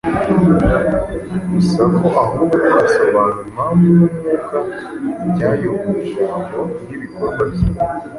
gusa 1.49 1.81
ko 1.97 2.05
ahubwo 2.23 2.55
azasobanura 2.69 3.41
impamvu 3.49 3.87
n’umwuka 3.99 4.57
byayoboye 5.31 6.03
ijambo 6.07 6.57
n’ibikorwa 6.85 7.41
bye. 7.53 7.67